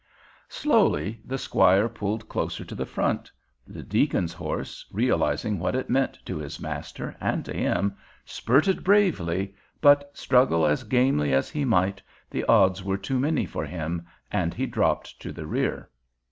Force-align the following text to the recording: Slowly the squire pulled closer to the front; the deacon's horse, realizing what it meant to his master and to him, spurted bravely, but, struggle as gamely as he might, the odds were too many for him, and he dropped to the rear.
Slowly 0.49 1.21
the 1.23 1.37
squire 1.37 1.87
pulled 1.87 2.27
closer 2.27 2.65
to 2.65 2.73
the 2.73 2.87
front; 2.87 3.31
the 3.67 3.83
deacon's 3.83 4.33
horse, 4.33 4.83
realizing 4.91 5.59
what 5.59 5.75
it 5.75 5.91
meant 5.91 6.17
to 6.25 6.37
his 6.39 6.59
master 6.59 7.15
and 7.21 7.45
to 7.45 7.53
him, 7.55 7.93
spurted 8.25 8.83
bravely, 8.83 9.53
but, 9.79 10.09
struggle 10.17 10.65
as 10.65 10.83
gamely 10.85 11.31
as 11.35 11.51
he 11.51 11.65
might, 11.65 12.01
the 12.31 12.43
odds 12.45 12.83
were 12.83 12.97
too 12.97 13.19
many 13.19 13.45
for 13.45 13.63
him, 13.63 14.03
and 14.31 14.55
he 14.55 14.65
dropped 14.65 15.19
to 15.21 15.31
the 15.31 15.45
rear. 15.45 15.87